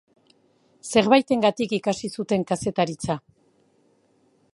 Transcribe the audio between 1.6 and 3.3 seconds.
ikasi zuten kazetaritza.